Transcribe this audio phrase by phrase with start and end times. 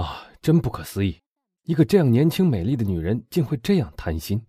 [0.00, 1.20] 啊，真不可思议！
[1.64, 4.46] 一个这样年轻美丽的女人，竟会这样贪心。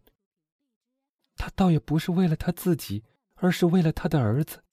[1.35, 4.63] 她倒也不是为了她自己，而是为了她的儿子。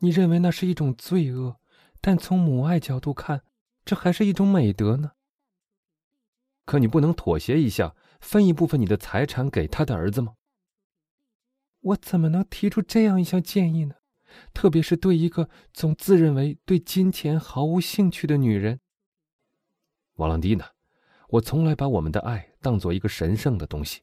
[0.00, 1.56] 你认为那是一种罪恶，
[2.02, 3.42] 但从母爱角度看，
[3.86, 5.12] 这还是一种美德呢。
[6.66, 10.34] 可你不能妥协一下，分一部分你的财产给他的儿子吗？
[11.80, 13.94] 我怎么能提出这样一项建议呢？
[14.52, 18.80] 特别是对一个总自认为对金钱毫无兴趣的女人。
[20.22, 20.64] 瓦朗蒂娜，
[21.30, 24.02] 我从来把我们的爱当做一个神圣的东西，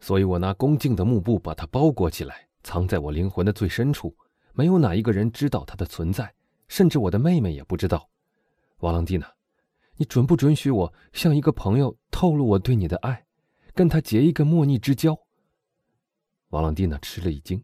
[0.00, 4.16] 所以我拿恭敬的幕布把它包裹起来，藏在我灵魂的最深处。
[4.54, 6.34] 没有哪一个人知道它的存在，
[6.66, 8.08] 甚至我的妹妹也不知道。
[8.78, 9.30] 瓦朗蒂娜，
[9.96, 13.26] 你准不准许我向一个朋友透露我对你的爱，
[13.74, 15.14] 跟他结一个莫逆之交？
[16.48, 17.62] 瓦朗蒂娜吃了一惊。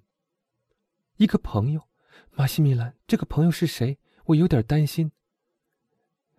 [1.16, 1.80] 一个朋友，
[2.32, 3.98] 马西米兰，这个朋友是谁？
[4.26, 5.10] 我有点担心。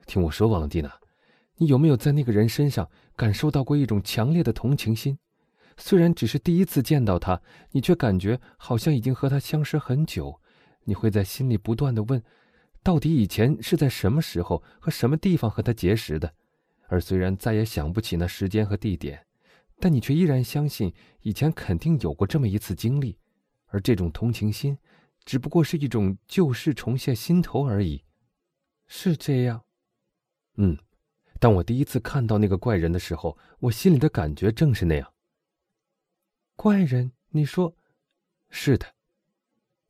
[0.05, 1.00] 听我说，瓦朗蒂娜。
[1.61, 5.19] 你有没有在那个人身上感受到过一种强烈的同情心？
[5.77, 10.41] 虽然只是第一次见到他，你却感觉好像已经和他相识很久。
[10.85, 12.19] 你会在心里不断的问：
[12.81, 16.33] 到底以前是在什么时候和什么地方和他结识的？
[16.87, 19.23] 而虽然再也想不起那时间和地点，
[19.79, 23.19] 但你却依然相信以前肯定有过这么一次经历。
[23.67, 24.75] 而这种同情心，
[25.25, 28.03] 只不过是一种旧事重现心头而已。
[28.87, 29.61] 是这样。
[30.57, 30.75] 嗯。
[31.41, 35.11] 当我第一次看到那个怪人的时候，我心里的感觉正是那样。
[36.55, 37.73] 怪人，你说，
[38.51, 38.93] 是的。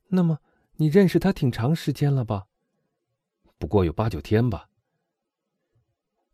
[0.08, 0.38] 那么
[0.76, 2.46] 你认识他挺长时间了吧？
[3.58, 4.70] 不过有八九天吧。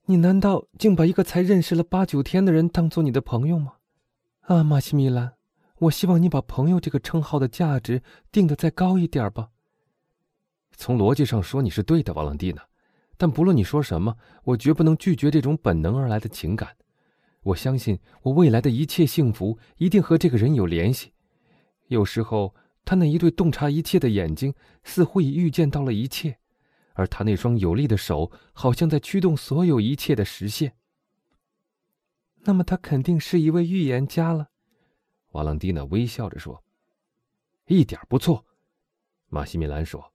[0.05, 3.79] 你难道竟把一个才认识了八九天的人当做你的朋友吗？
[4.43, 5.35] 啊，马西米兰，
[5.79, 9.51] 我希望你把“朋友”这个称号的价值定得再高一点吧。
[10.77, 12.68] 从逻辑上说，你是对的，瓦朗蒂娜。
[13.19, 16.77] 但不论你说什么，我绝不能拒绝这种本能而来的情感。
[17.43, 21.13] 我相信我未来的一切幸福一定和这个人有联系。
[21.89, 22.55] 有时候，
[22.85, 24.55] 他那一对洞察一切的眼睛
[24.85, 26.39] 似乎已预见到了一切，
[26.95, 30.75] 而他那双有力的手好像在驱动所有一切的实现。
[32.45, 34.49] 那么，他肯定是一位预言家了。
[35.33, 36.63] 瓦朗蒂娜微笑着说
[37.67, 38.47] ：“一点不错。”
[39.29, 40.13] 马西米兰说。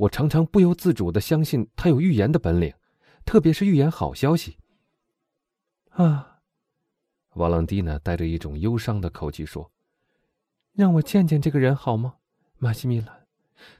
[0.00, 2.72] 我常常不由自主的相信他有预言的本领，
[3.26, 4.56] 特别是预言好消息。
[5.90, 6.40] 啊，
[7.34, 9.70] 瓦朗蒂娜带着一种忧伤的口气说
[10.72, 12.14] ：“让我见见这个人好吗，
[12.56, 13.26] 马西米兰？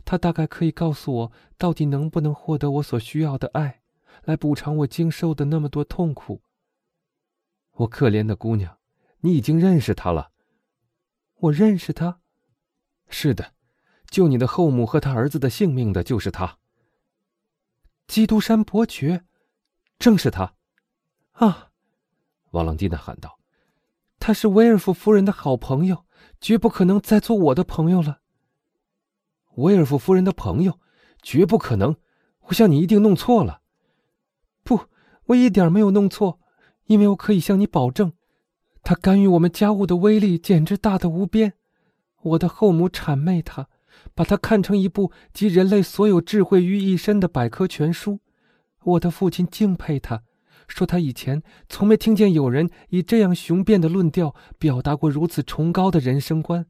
[0.04, 3.81] 他大概可以告诉我，到底能不能获得我所需要的爱，
[4.25, 6.42] 来补偿我经受的那么多痛苦。
[7.76, 8.76] 我可怜的姑娘，
[9.20, 10.32] 你已经认识他了。
[11.37, 12.20] 我认识他。
[13.08, 13.54] 是的。”
[14.10, 16.59] 救你的后母和他儿子的性命的就是他。
[18.09, 19.25] 基督山伯爵，
[19.98, 20.54] 正是他。
[21.32, 21.69] 啊！
[22.50, 23.38] 瓦朗蒂娜喊道
[24.19, 26.04] ：“他是威尔夫夫人的好朋友，
[26.41, 28.20] 绝不可能再做我的朋友了。”
[29.54, 30.81] 威尔夫夫人的朋友，
[31.22, 31.97] 绝不可能！
[32.47, 33.62] 我想你一定弄错了。
[34.65, 34.87] 不，
[35.26, 36.41] 我一点没有弄错，
[36.87, 38.12] 因为我可以向你保证，
[38.82, 41.54] 他干预我们家务的威力简直大得无边。
[42.22, 43.69] 我的后母谄媚他。
[44.15, 48.21] 把它看成一部集人类所有智慧于一身的百科全书。
[48.83, 50.23] 我的父亲敬佩他，
[50.67, 56.67] 说他以前从没听见有人以这样雄辩的论调表达过如此崇高的人生观。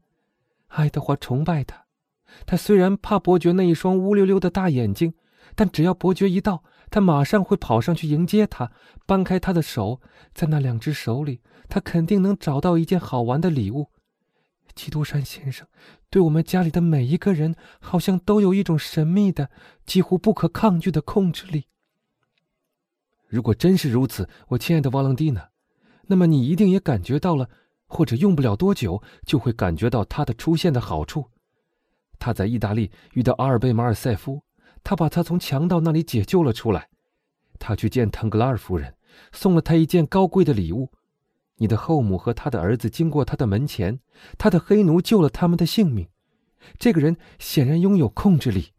[0.69, 1.85] 爱德华崇拜他，
[2.47, 5.15] 他虽然怕伯爵那一双乌溜溜的大眼睛，
[5.55, 8.73] 但只要伯爵一到，他马上会跑上去迎接他，
[9.07, 10.01] 掰开他的手，
[10.35, 13.91] 在那两只手里，他肯定能找到一件好玩的礼物。
[14.75, 15.67] 基督山先生
[16.09, 19.51] 对我们家里的每一个人，好像都有一种神秘的、
[19.87, 21.67] 几乎不可抗拒的控制力。
[23.27, 25.51] 如果真是如此，我亲爱的瓦朗蒂娜，
[26.09, 27.49] 那么你一定也感觉到了，
[27.87, 31.31] 或者用不了多久就会感觉到他的出现的好处。
[32.19, 34.43] 他在意大利遇到阿尔贝马尔塞夫，
[34.83, 36.89] 他把他从强盗那里解救了出来。
[37.59, 38.97] 他去见腾格拉尔夫人，
[39.33, 40.91] 送了他一件高贵的礼物。
[41.61, 44.01] 你的后母和他的儿子经过他的门前，
[44.39, 46.09] 他的黑奴救了他们的性命。
[46.79, 48.73] 这个人显然拥有控制力，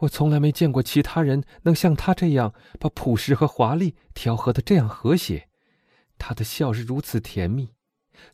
[0.00, 5.48] 我从来没见过其他人能像他这样把朴实和华丽调和的这样和谐。
[6.18, 7.74] 他的笑是如此甜蜜，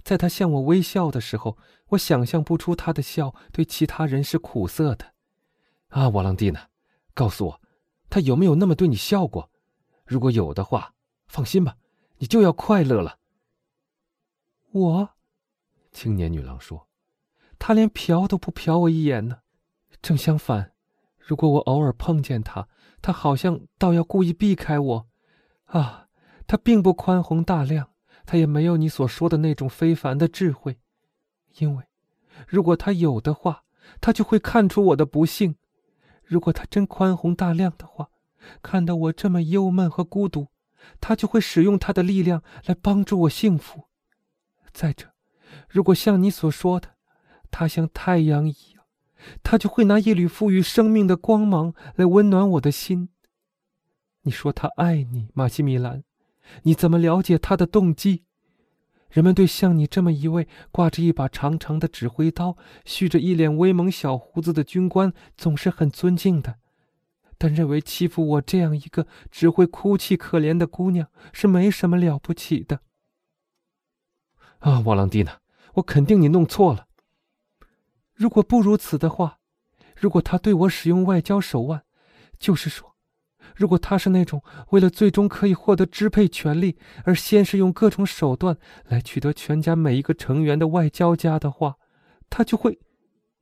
[0.02, 1.58] 在他向我微笑的时候，
[1.88, 5.12] 我想象不出他的笑对其他人是苦涩的。
[5.88, 6.68] 啊，瓦朗蒂娜，
[7.12, 7.60] 告诉我，
[8.08, 9.50] 他有没有那么对你笑过？
[10.06, 10.94] 如果有的话，
[11.26, 11.76] 放心吧，
[12.18, 13.18] 你就要快乐了。
[14.78, 15.10] 我，
[15.90, 16.86] 青年女郎说
[17.58, 19.38] ：“他连瞟都不瞟我一眼呢。
[20.02, 20.72] 正相反，
[21.18, 22.68] 如果我偶尔碰见他，
[23.00, 25.08] 他好像倒要故意避开我。
[25.64, 26.08] 啊，
[26.46, 27.88] 他并不宽宏大量，
[28.26, 30.78] 他也没有你所说的那种非凡的智慧，
[31.58, 31.84] 因为，
[32.46, 33.64] 如果他有的话，
[34.02, 35.54] 他就会看出我的不幸；
[36.22, 38.10] 如果他真宽宏大量的话，
[38.62, 40.48] 看到我这么忧闷和孤独，
[41.00, 43.85] 他就会使用他的力量来帮助我幸福。
[44.76, 45.06] 再者，
[45.70, 46.96] 如果像你所说的，
[47.50, 48.84] 他像太阳一样，
[49.42, 53.08] 他就会拿一缕赋予生命的光芒来温暖我的心。
[54.24, 56.04] 你说他爱你，马西米兰，
[56.64, 58.24] 你怎么了解他的动机？
[59.08, 66.56] 人们对像你这么一位挂着一把长长的指挥刀、蓄着一脸威猛小胡子的军官总是很尊敬的，
[67.38, 72.80] 但认为欺负我这样一个只会哭泣可怜的姑娘是没什么了不起的。
[74.60, 75.40] 啊，瓦朗蒂娜，
[75.74, 76.86] 我肯定你弄错了。
[78.14, 79.38] 如果不如此的话，
[79.94, 81.84] 如果他对我使用外交手腕，
[82.38, 82.96] 就是说，
[83.54, 91.76] 如果他是那种为了最终可以获得支配权力而先是用各种手段来取得全家每一个成员的外交家的话，
[92.28, 92.78] 他就会，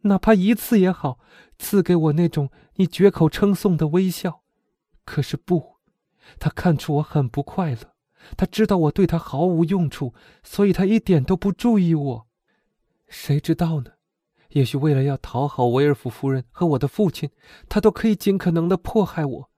[0.03, 1.19] 哪怕一次也好，
[1.59, 4.43] 赐给我那种你绝口称颂的微笑。
[5.05, 5.77] 可是不，
[6.39, 7.94] 他看出我很不快乐，
[8.37, 12.27] 他知道我对他毫无用处，所以他一点都不注意我。
[13.09, 13.93] 谁知道呢？
[14.51, 17.31] 也许为了要讨好维尔福夫人和我的父亲，
[17.69, 19.51] 他都可以尽可能的迫害我。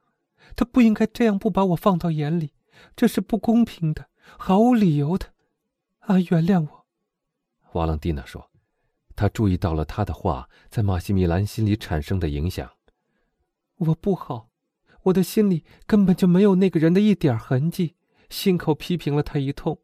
[0.54, 2.52] 他不应该这样不把我放到眼里，
[2.94, 4.08] 这是不公平的，
[4.38, 5.26] 毫无理由的。
[5.98, 6.86] 啊，原谅我。
[7.72, 8.50] 瓦朗蒂娜说，
[9.14, 12.70] 他注意到了他的话在马西米兰心里产生的影响。
[13.76, 14.48] 我不好，
[15.02, 17.95] 我的心里根本就没有那个人的一点痕迹，
[18.28, 19.78] 信口批评了他一通。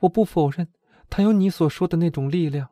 [0.00, 0.68] 我不否认
[1.08, 2.70] 他有你所说的那种力量，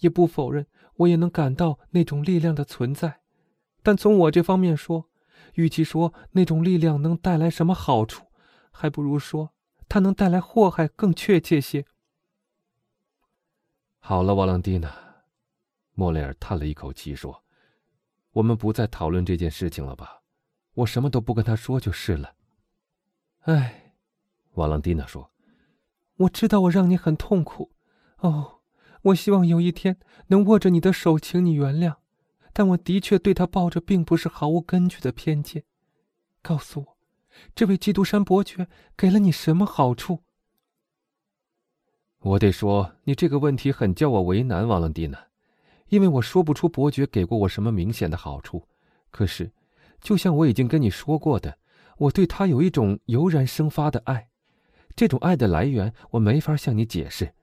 [0.00, 0.66] 也不否认。
[0.96, 3.22] 我也能感到那种力量的存在，
[3.82, 5.08] 但从我这方面说，
[5.54, 8.26] 与其说那种力量能带来什么好处，
[8.70, 9.54] 还不如说
[9.88, 11.86] 它能带来祸害更确切些。
[13.98, 14.94] 好了，瓦朗蒂娜，
[15.94, 17.42] 莫雷尔叹了一口气说
[18.32, 20.22] ：“我们不再讨论这件事情了吧？
[20.74, 22.34] 我什么都不跟他说就是了。”
[23.44, 23.81] 哎，
[24.54, 25.30] 瓦朗蒂娜说
[26.18, 27.70] ：“我知道我让你很痛苦，
[28.18, 28.58] 哦。”
[29.06, 31.96] 我希望有一天能握着你的手，请你原谅，
[32.52, 35.64] 但我的确对他抱着并不是毫无根据的偏见。
[36.40, 36.96] 告诉我，
[37.52, 40.22] 这位基督山伯爵给了你什么好处？
[42.20, 45.26] 我得说，你这个问题很叫我为难，瓦朗蒂娜，
[45.88, 48.68] 因为我说不出伯爵给过我什么明显的好处。
[49.10, 49.50] 可是，
[50.00, 51.58] 就像我已经跟你说过的，
[51.98, 54.28] 我对他有一种油然生发的爱，
[54.94, 57.34] 这种爱的来源我没法向你解释。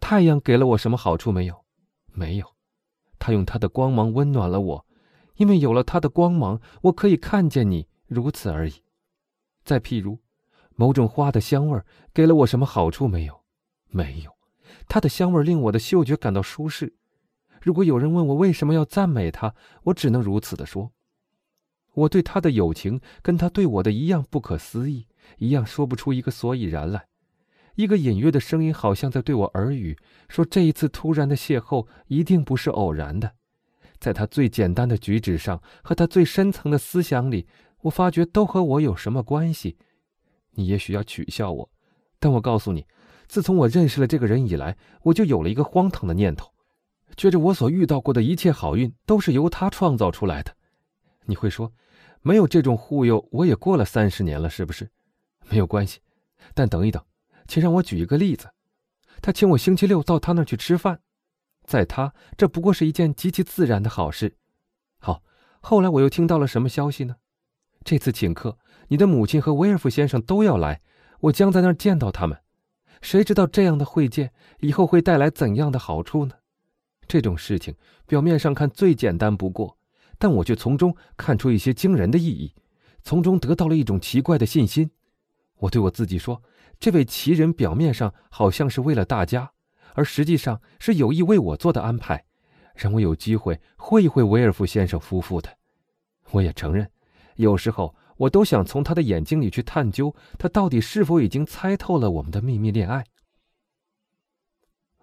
[0.00, 1.64] 太阳给了我什么好处没有？
[2.12, 2.54] 没有，
[3.18, 4.86] 它用它的光芒温暖了我，
[5.36, 8.82] 因为有了它的光芒，我可以看见你，如此而已。
[9.64, 10.18] 再譬如，
[10.74, 11.80] 某种花的香味
[12.12, 13.42] 给了我什么好处没有？
[13.90, 14.32] 没有，
[14.88, 16.94] 它的香味令我的嗅觉感到舒适。
[17.60, 19.54] 如果有人问我为什么要赞美它，
[19.84, 20.90] 我只能如此的说：
[21.94, 25.06] 我对他的友情跟他对我的一样不可思议，
[25.38, 27.06] 一样说不出一个所以然来。
[27.74, 29.96] 一个隐约的声音好像在对我耳语，
[30.28, 33.32] 说：“这一次突然的邂逅一定不是偶然的，
[33.98, 37.46] 在他最简单的举止上和他最深层的思想里，
[37.80, 39.78] 我发觉都和我有什么关系。
[40.50, 41.70] 你也许要取笑我，
[42.18, 42.84] 但我告诉你，
[43.26, 46.52] 自从我认识了这个人以来，我就有了一个荒唐的念头，
[47.16, 50.54] 觉着我所遇到过的一切好运都是由他创造出来的。
[51.26, 51.72] 你会说，
[52.20, 54.90] 没有这种忽悠，我也过了三十年了，是不是？
[55.48, 56.00] 没有关系，
[56.54, 57.02] 但等一等。”
[57.48, 58.48] 请让我举一个例子，
[59.20, 61.00] 他请我星期六到他那儿去吃饭，
[61.64, 64.36] 在他这不过是一件极其自然的好事。
[64.98, 65.22] 好，
[65.60, 67.16] 后来我又听到了什么消息呢？
[67.84, 70.80] 这次请客，你的母亲和威尔夫先生都要来，
[71.20, 72.40] 我将在那儿见到他们。
[73.02, 76.36] 谁知道这样的会见以后会带来怎样的好处呢？
[77.08, 77.74] 这种事情
[78.06, 79.76] 表面上看最简单不过，
[80.22, 82.54] 但我却从中看出一些惊人的意义，
[83.02, 84.92] 从中得到了一种奇怪的信心。
[85.56, 86.40] 我对我自己说。
[86.78, 89.52] 这位奇人表面上好像是为了大家，
[89.94, 92.24] 而实际上是有意为我做的安排，
[92.76, 95.58] 让我有机会会一会维尔夫先生夫妇的。
[96.30, 96.88] 我也承认，
[97.34, 103.04] 有时候我都想从他的眼睛里去探究，他到底是否已经猜透了我们的秘密恋爱。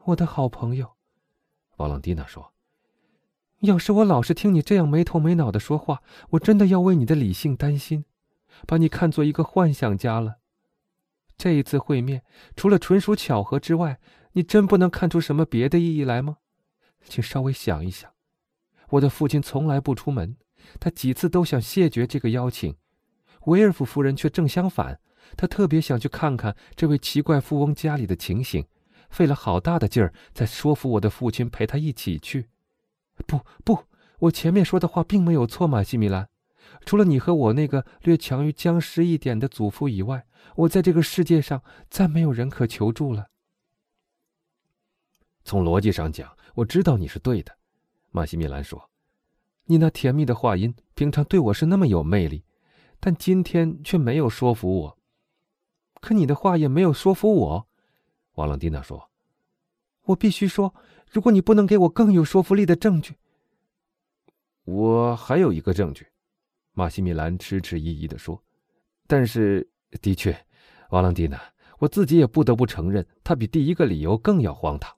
[0.06, 0.96] 我的好朋友，
[1.78, 2.54] 瓦朗蒂娜说
[3.62, 6.02] ：“要是我老是听你这样没头没脑的说话，
[6.32, 8.06] 我真的要为你的理性担心，
[8.66, 10.38] 把你看作一个幻想家了。”
[11.38, 12.24] 这一次会面，
[12.56, 14.00] 除了纯属巧合之外，
[14.34, 16.38] 你真不能看出什么别的意义来吗？
[17.04, 18.12] 请稍微想一想。
[18.90, 20.38] 我的父亲从来不出门，
[20.80, 22.76] 他几次都想谢绝这个邀请。
[23.46, 25.00] 维尔夫夫人却正相反，
[25.38, 28.66] 他特别想去看看这位奇怪富翁家里的情形，
[29.10, 32.50] 费了好大的劲儿在说服我的父亲陪他一起去。
[33.26, 33.86] 不不，
[34.20, 36.30] 我前面说的话并没有错，马西米兰。
[36.86, 43.28] 除了你和我那个略强于僵尸一点的祖父以外，我在这个世界上再没有人可求助了。
[45.44, 47.58] 从逻辑上讲，我知道你是对的，
[48.12, 48.90] 马西米兰说。
[49.66, 52.44] 你那甜蜜的话音，平常对我是那么有魅力，
[53.00, 54.98] 但今天却没有说服我。
[56.02, 57.68] 可你的话也没有说服我，
[58.36, 59.09] 瓦朗蒂娜说。
[60.10, 60.74] 我必须说，
[61.12, 63.16] 如果你不能给我更有说服力的证据，
[64.66, 66.08] 我还有一个证据。
[66.74, 68.42] 马西米兰迟迟疑疑地说
[69.06, 69.70] ：“但是，
[70.02, 70.36] 的确，
[70.90, 71.40] 瓦朗蒂娜，
[71.78, 74.96] 我自己也不得不承认，他比第一个理由更要荒唐。”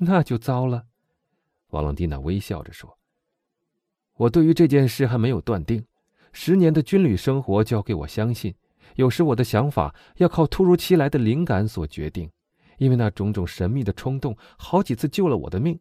[0.00, 0.86] 那就糟了，
[1.68, 2.98] 瓦朗蒂娜微笑着说。
[4.14, 5.84] 我对于这件事还没有断定，
[6.32, 8.54] 十年的军旅生活教给我相信，
[8.96, 12.30] 有时我的想法要靠突如其来的灵感所决定，
[12.82, 15.78] 因为那种种神秘的冲动好几次救了我的命，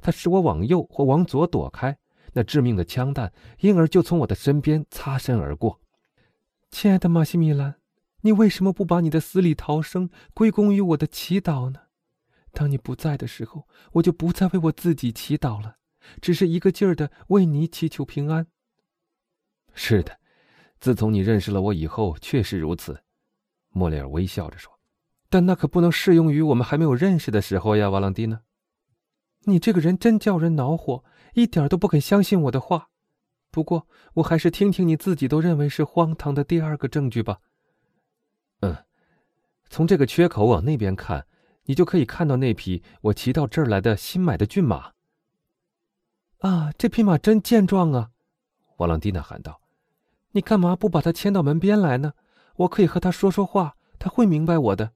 [0.00, 1.96] 它使我往右或往左躲开
[2.32, 5.80] 那致命的枪弹，因而就从我的身边擦身而过。
[6.68, 7.76] 亲爱的马西米兰，
[8.22, 11.82] 你为什么不把你的死里逃生归功于我的祈祷呢？
[12.52, 15.76] 当你不在的时候，我就不再为我自己祈祷了。
[16.20, 18.48] 只是一个劲儿的为你祈求平安。
[19.72, 20.18] 是的，
[20.80, 23.00] 自从你认识了我以后，确实如此。
[23.68, 24.72] 莫里尔微笑着说
[25.30, 28.42] ：“但那可不能适用于我们还没有认识的时候呀，瓦朗蒂娜。
[29.44, 32.90] 你这个人真叫人恼火，一点都不肯相信我的话。
[33.50, 37.38] 不过，我还是听听你自己都认为是荒唐的第二个证据吧。
[38.60, 38.76] 嗯，
[39.68, 41.26] 从这个缺口往那边看，
[41.64, 44.92] 你就可以看到那匹我骑到这儿来的新买的骏马。”
[46.40, 48.10] 啊，这匹马真健壮啊！
[48.78, 49.60] 瓦朗蒂娜喊道
[50.32, 52.14] ：“你干嘛不把它牵到门边来呢？
[52.56, 54.92] 我可以和它说说话，它会明白我的。”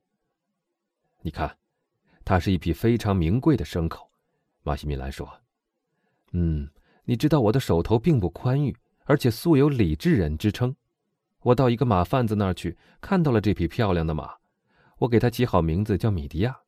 [1.24, 1.56] 你看，
[2.22, 4.10] 它是一匹非常名贵的牲口。”
[4.62, 5.26] 马西米兰说。
[6.32, 6.68] “嗯，
[7.04, 10.76] 你知道我的手头并不宽裕，而且素有理智人之称。
[11.40, 14.34] 我到一个马贩子那儿去，看到了这匹漂亮的马，
[14.98, 16.60] 我给它起好名字叫米迪亚。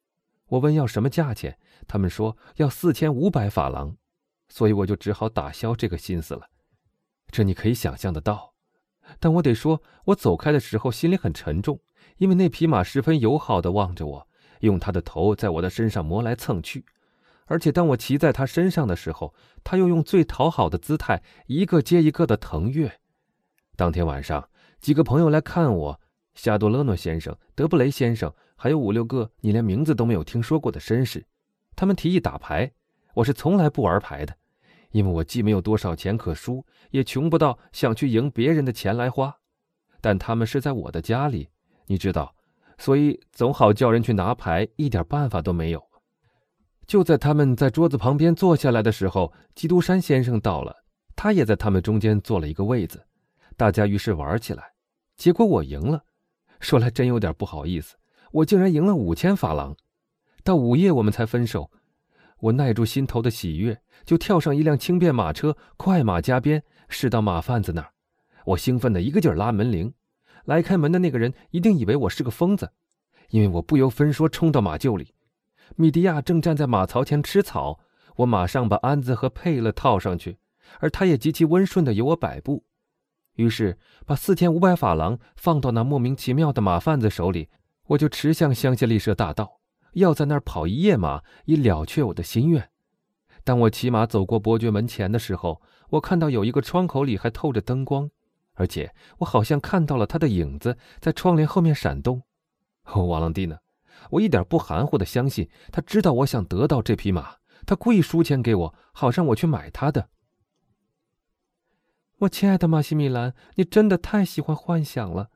[0.47, 3.95] 我问要什么价钱，他们说要四千五百法郎。”
[4.49, 6.49] 所以我就只好打消这个心思了，
[7.31, 8.55] 这你可以想象得到。
[9.21, 11.81] 但我得说，我走开的时候心里很沉重，
[12.17, 14.29] 因为那匹马十分友好的望着我，
[14.61, 16.85] 用他的头在我的身上磨来蹭去，
[17.47, 23.01] 而且当我骑在他身上的时候，他又用最讨好的姿态一个接一个的腾跃。
[23.77, 24.49] 当天晚上，
[24.81, 26.01] 几个朋友来看我，
[26.35, 31.27] 夏多勒诺先生、德布雷先生，还有五六个你连名字都没有听说过的绅士，
[31.75, 32.73] 他们提议打牌。
[33.15, 34.37] 我是从来不玩牌的，
[34.91, 39.39] 因为我既没有多少钱可输，也穷不到想去赢别人的钱来花。
[40.03, 41.49] 但他们是在我的家里，
[41.87, 42.36] 你知道，
[42.79, 45.83] 所以总好叫人去拿牌，一点办法都没有。
[46.87, 50.75] 就在他们在桌子旁边坐下来的时候，基督山先生到了，
[51.17, 53.05] 他也在他们中间坐了一个位子。
[53.57, 54.63] 大家于是玩起来，
[55.17, 56.05] 结果我赢了。
[56.61, 57.97] 说来真有点不好意思，
[58.33, 59.77] 我竟然赢了五千法郎。
[60.45, 61.71] 到午夜我们才分手。
[62.39, 67.91] 我耐住心头的喜悦，就跳上一辆轻便马车，快马加鞭驶到马贩子那儿。
[68.45, 69.93] 我兴奋的一个劲儿拉门铃，
[70.47, 72.73] 来开门的那个人一定以为我是个疯子，
[73.29, 75.13] 因为我不由分说冲到马厩里。
[75.75, 77.81] 米迪亚正站在马槽前吃草，
[78.17, 80.39] 我马上把鞍子和佩勒套上去，
[80.81, 82.65] 而他也极其温顺的由我摆布。
[83.35, 87.49] 于是把四千五百法郎放到那莫名其妙的马贩子手里，
[87.89, 89.61] 我就驰向香榭丽舍大道。
[89.95, 92.71] 要在那儿跑一夜马，以了却我的心愿。
[93.43, 95.61] 当我骑马走过伯爵门前的时候，
[95.91, 98.11] 我看到有一个窗口里还透着灯光，
[98.57, 102.23] 而且我好像看到了他的影子在窗帘后面闪动。
[102.85, 103.59] 哦，瓦朗蒂娜，
[104.11, 110.09] 我一点不含糊的相信，他知道我想得到这匹马，他故意输钱给我，好让我去买他的。
[112.21, 115.31] 我亲爱的马西米兰，你真的太喜欢幻想了，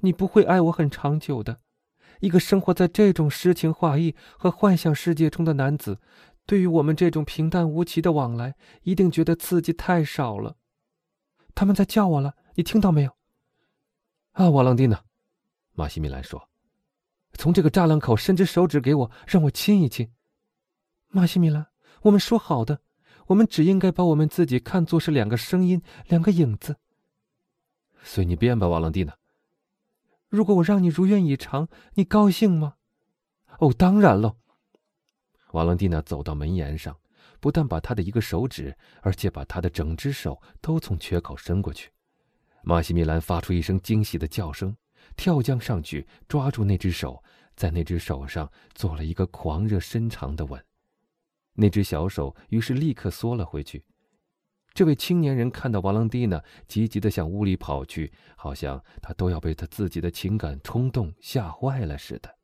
[0.00, 1.60] 你不会爱我很长久的。
[2.20, 5.98] 一个生活在这种诗情画意和幻想世界中的男子，
[6.46, 10.56] 对于我们这种平淡无奇的往来，一定觉得刺激太少了。
[11.54, 13.16] 他们在叫我了，你听到没有？
[14.32, 15.02] 啊，瓦朗蒂娜，
[15.72, 16.48] 马西米兰说
[17.34, 20.12] ：“从这个栅栏口伸只手指给我，让我亲一亲。”
[21.08, 21.66] 马西米兰，
[22.02, 22.80] 我们说好的，
[23.26, 26.76] 我们只应该把我们自己看作是两个声音，两个影子。
[28.02, 29.16] 随你便吧，瓦朗蒂娜。
[30.28, 32.74] 如果我让你如愿以偿，你高兴吗？
[33.58, 34.36] 哦，当然了。
[35.52, 36.98] 瓦朗蒂娜走到门沿上，
[37.38, 41.90] 不但把他的一个手指，而且把他的整只手都从缺口伸过去。
[42.64, 44.76] 马西米兰发出一声惊喜的叫声，
[45.16, 47.22] 跳将上去抓住那只手，
[47.56, 50.64] 在那只手上做了一个狂热深长的吻。
[51.54, 53.84] 那只小手于是立刻缩了回去。
[54.74, 62.34] 这位青年人看到瓦朗蒂娜急急地向屋里跑去，好像他都要被他自己的情感冲动吓坏了似的。